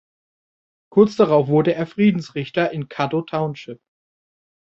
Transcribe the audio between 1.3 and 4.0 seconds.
wurde er Friedensrichter in Caddo Township.